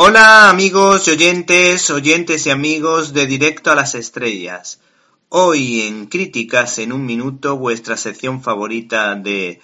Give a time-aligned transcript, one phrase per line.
[0.00, 4.78] Hola amigos y oyentes, oyentes y amigos de Directo a las Estrellas.
[5.28, 9.60] Hoy en Críticas en un Minuto, vuestra sección favorita de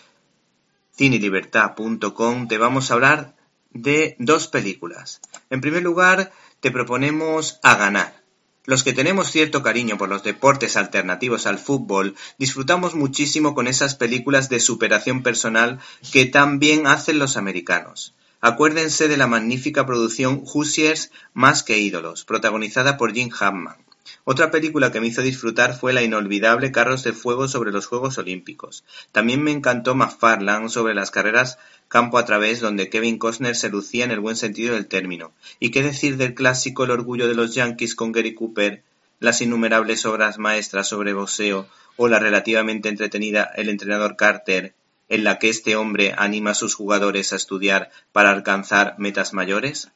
[0.97, 3.37] cinelibertad.com, te vamos a hablar
[3.71, 5.21] de dos películas.
[5.51, 8.24] En primer lugar, te proponemos A Ganar.
[8.64, 13.94] Los que tenemos cierto cariño por los deportes alternativos al fútbol, disfrutamos muchísimo con esas
[13.94, 15.78] películas de superación personal
[16.12, 18.16] que tan bien hacen los americanos.
[18.47, 23.79] Acuérdense de la magnífica producción Hoosiers Más que ídolos, protagonizada por Jim Hammond.
[24.25, 28.19] Otra película que me hizo disfrutar fue la inolvidable Carros de Fuego sobre los Juegos
[28.19, 28.84] Olímpicos.
[29.12, 31.57] También me encantó McFarland sobre las carreras
[31.89, 35.33] campo a través donde Kevin Costner se lucía en el buen sentido del término.
[35.59, 38.83] ¿Y qué decir del clásico El orgullo de los Yankees con Gary Cooper,
[39.20, 44.75] las innumerables obras maestras sobre boxeo o la relativamente entretenida El entrenador Carter,
[45.09, 49.91] en la que este hombre anima a sus jugadores a estudiar para alcanzar metas mayores?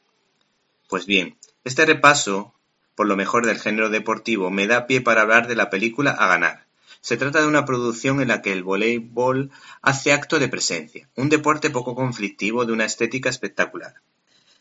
[0.87, 2.53] Pues bien, este repaso
[2.99, 6.27] por lo mejor del género deportivo me da pie para hablar de la película A
[6.27, 6.65] ganar.
[6.99, 11.29] Se trata de una producción en la que el voleibol hace acto de presencia, un
[11.29, 14.01] deporte poco conflictivo de una estética espectacular.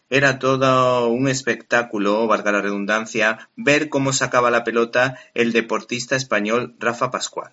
[0.08, 6.76] Era todo un espectáculo, valga la redundancia, ver cómo sacaba la pelota el deportista español
[6.78, 7.52] Rafa Pascual.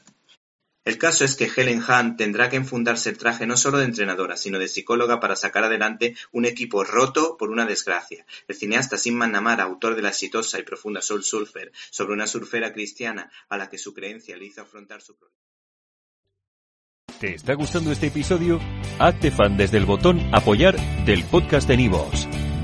[0.85, 4.37] El caso es que Helen Hunt tendrá que enfundarse el traje no solo de entrenadora,
[4.37, 8.23] sino de psicóloga para sacar adelante un equipo roto por una desgracia.
[8.47, 12.71] El cineasta Simman Namara, autor de la exitosa y profunda Soul Surfer, sobre una surfera
[12.71, 15.41] cristiana a la que su creencia le hizo afrontar su problema.
[17.19, 18.59] ¿Te está gustando este episodio?
[18.99, 20.75] Hazte fan desde el botón Apoyar
[21.05, 22.27] del podcast de Nivos.